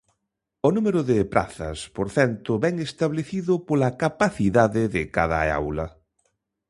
[0.67, 5.87] O número de prazas por centro vén establecido pola capacidade de cada aula.